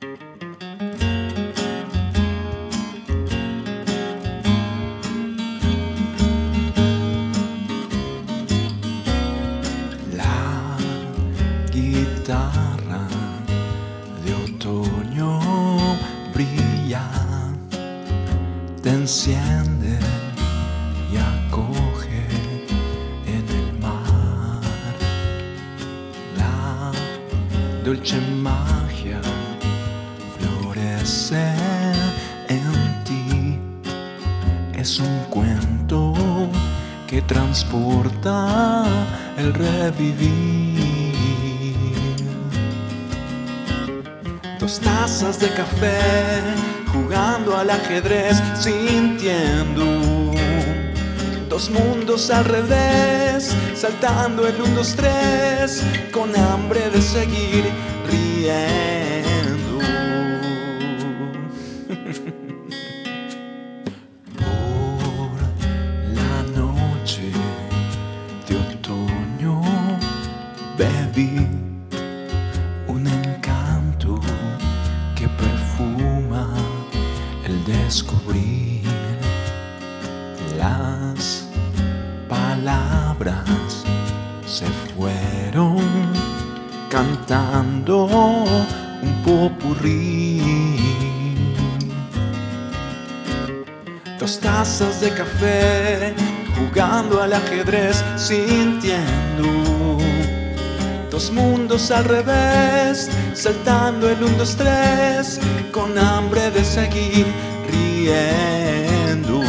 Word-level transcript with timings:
La 0.00 0.06
guitarra 11.72 13.08
de 14.24 14.34
otoño 14.34 15.40
brilla, 16.32 17.02
te 18.80 18.90
enciende 18.90 19.98
y 21.12 21.16
acoge 21.16 22.24
en 23.26 23.48
el 23.48 23.78
mar. 23.80 24.62
La 26.36 26.92
dulce 27.84 28.20
magia 28.40 29.20
en 32.48 33.04
ti, 33.04 33.58
es 34.74 35.00
un 35.00 35.24
cuento 35.30 36.12
que 37.06 37.22
transporta 37.22 38.84
el 39.38 39.54
revivir. 39.54 40.76
Dos 44.60 44.80
tazas 44.80 45.40
de 45.40 45.48
café 45.48 46.42
jugando 46.92 47.56
al 47.56 47.70
ajedrez, 47.70 48.42
sintiendo 48.54 49.84
dos 51.48 51.70
mundos 51.70 52.30
al 52.30 52.44
revés, 52.44 53.54
saltando 53.74 54.46
el 54.46 54.60
1, 54.60 54.74
2, 54.74 54.96
3, 54.96 55.82
con 56.12 56.36
hambre 56.36 56.90
de 56.90 57.00
seguir 57.00 57.64
riendo. 58.10 59.17
Un 72.86 73.06
encanto 73.06 74.20
que 75.16 75.26
perfuma 75.28 76.54
el 77.44 77.64
descubrir 77.64 78.82
las 80.56 81.48
palabras 82.28 83.84
se 84.46 84.66
fueron 84.94 85.78
cantando 86.88 88.04
un 88.06 89.22
popurrí 89.24 90.78
Dos 94.18 94.40
tazas 94.40 95.00
de 95.00 95.10
café, 95.10 96.12
jugando 96.56 97.22
al 97.22 97.32
ajedrez, 97.34 98.04
sintiendo. 98.16 99.46
Dos 101.18 101.32
mundos 101.32 101.90
al 101.90 102.04
revés, 102.04 103.10
saltando 103.34 104.08
el 104.08 104.22
1, 104.22 104.36
2, 104.38 104.56
3, 104.56 105.40
con 105.72 105.98
hambre 105.98 106.48
de 106.52 106.64
seguir 106.64 107.26
riendo. 107.72 109.40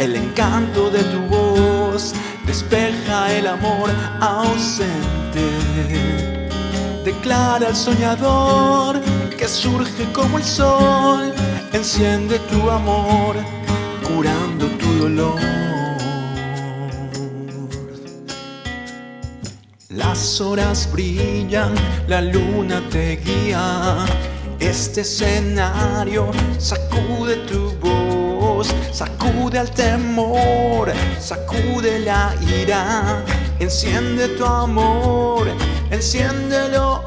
El 0.00 0.16
encanto 0.16 0.90
de 0.90 1.04
tu 1.04 1.20
voz 1.28 2.14
despeja 2.44 3.32
el 3.32 3.46
amor 3.46 3.90
ausente. 4.20 5.46
Declara 7.04 7.68
al 7.68 7.76
soñador 7.76 9.00
que 9.38 9.46
surge 9.46 10.04
como 10.12 10.38
el 10.38 10.44
sol, 10.44 11.32
enciende 11.72 12.40
tu 12.50 12.68
amor, 12.68 13.36
curando 14.02 14.66
tu 14.80 14.92
dolor. 14.94 15.57
Las 20.18 20.40
horas 20.40 20.88
brillan, 20.90 21.72
la 22.08 22.20
luna 22.20 22.82
te 22.90 23.18
guía. 23.18 24.04
Este 24.58 25.02
escenario 25.02 26.32
sacude 26.58 27.36
tu 27.46 27.70
voz, 27.78 28.66
sacude 28.90 29.60
al 29.60 29.70
temor, 29.70 30.92
sacude 31.20 32.00
la 32.00 32.34
ira. 32.60 33.24
Enciende 33.60 34.26
tu 34.30 34.44
amor, 34.44 35.46
enciéndelo 35.88 37.04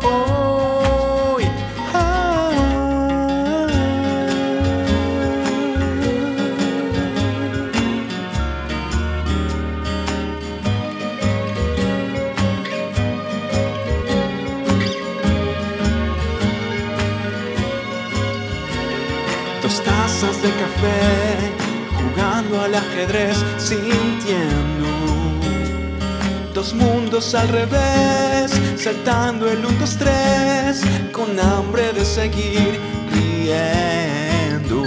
jugando 21.96 22.62
al 22.62 22.76
ajedrez, 22.76 23.38
sintiendo. 23.58 24.88
Dos 26.54 26.74
mundos 26.74 27.34
al 27.34 27.48
revés, 27.48 28.52
saltando 28.76 29.50
el 29.50 29.66
1, 29.66 29.80
2, 29.80 29.98
3, 29.98 30.82
con 31.12 31.40
hambre 31.40 31.94
de 31.94 32.04
seguir 32.04 32.80
riendo. 33.14 34.84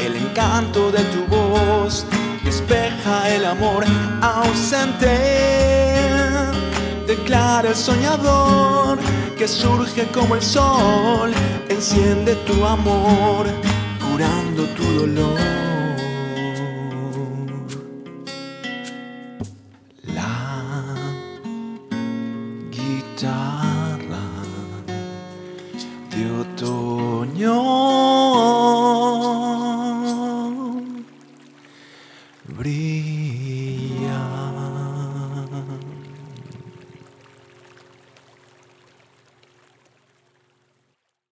El 0.00 0.16
encanto 0.16 0.90
de 0.90 1.02
tu 1.04 1.24
voz 1.26 2.06
despeja 2.42 3.28
el 3.28 3.44
amor 3.44 3.84
ausente. 4.22 5.18
Declara 7.06 7.68
el 7.68 7.76
soñador 7.76 8.98
que 9.38 9.46
surge 9.46 10.06
como 10.08 10.34
el 10.34 10.42
sol, 10.42 11.32
enciende 11.68 12.34
tu 12.46 12.64
amor, 12.64 13.46
dolor. 14.98 15.38
La 20.02 20.34
guitarra. 22.72 23.47